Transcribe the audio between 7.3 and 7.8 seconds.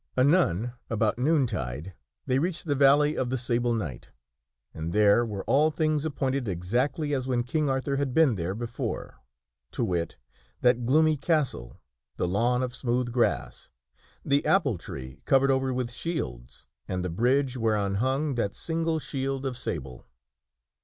King